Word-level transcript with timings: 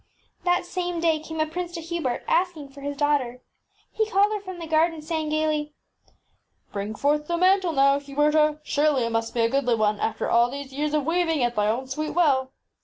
That 0.45 0.65
same 0.65 0.99
day 0.99 1.19
came 1.19 1.37
%fit 1.37 1.41
aairabtrss 1.41 1.47
a 1.47 1.51
prince 1.53 1.71
to 1.73 1.79
Hubert, 1.81 2.23
ask 2.27 2.57
ing 2.57 2.69
for 2.69 2.81
his 2.81 2.97
daughter. 2.97 3.43
He 3.91 4.09
called 4.09 4.33
her 4.33 4.39
from 4.39 4.57
the 4.57 4.65
gar 4.65 4.89
den, 4.89 5.03
saying, 5.03 5.29
gaily, 5.29 5.75
ŌĆśBring 6.73 6.97
forth 6.97 7.27
the 7.27 7.37
mantle 7.37 7.73
now, 7.73 7.99
Huberta. 7.99 8.59
Surely, 8.63 9.03
it 9.03 9.11
must 9.11 9.35
be 9.35 9.41
a 9.41 9.47
goodly 9.49 9.75
one 9.75 9.99
after 9.99 10.27
all 10.27 10.49
these 10.49 10.73
years 10.73 10.95
of 10.95 11.05
weaving 11.05 11.43
at 11.43 11.55
thy 11.55 11.67
own 11.67 11.85
sweet 11.87 12.15
will. 12.15 12.49